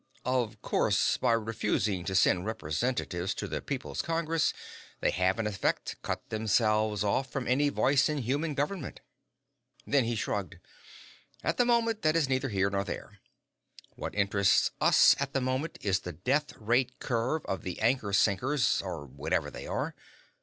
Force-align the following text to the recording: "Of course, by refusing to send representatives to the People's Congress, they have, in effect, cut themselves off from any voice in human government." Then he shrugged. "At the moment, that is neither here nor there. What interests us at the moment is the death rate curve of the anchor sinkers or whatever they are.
"Of 0.25 0.63
course, 0.63 1.17
by 1.17 1.33
refusing 1.33 2.05
to 2.05 2.15
send 2.15 2.47
representatives 2.47 3.35
to 3.35 3.47
the 3.47 3.61
People's 3.61 4.01
Congress, 4.01 4.51
they 4.99 5.11
have, 5.11 5.37
in 5.37 5.45
effect, 5.45 5.95
cut 6.01 6.27
themselves 6.29 7.03
off 7.03 7.31
from 7.31 7.47
any 7.47 7.69
voice 7.69 8.09
in 8.09 8.17
human 8.17 8.55
government." 8.55 9.01
Then 9.85 10.05
he 10.05 10.15
shrugged. 10.15 10.55
"At 11.43 11.57
the 11.57 11.65
moment, 11.65 12.01
that 12.01 12.15
is 12.15 12.27
neither 12.27 12.49
here 12.49 12.71
nor 12.71 12.83
there. 12.83 13.19
What 13.91 14.15
interests 14.15 14.71
us 14.81 15.15
at 15.19 15.33
the 15.33 15.41
moment 15.41 15.77
is 15.81 15.99
the 15.99 16.13
death 16.13 16.51
rate 16.57 16.97
curve 16.97 17.45
of 17.45 17.61
the 17.61 17.79
anchor 17.79 18.11
sinkers 18.11 18.81
or 18.81 19.05
whatever 19.05 19.51
they 19.51 19.67
are. 19.67 19.93